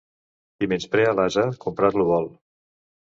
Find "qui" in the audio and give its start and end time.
0.61-0.69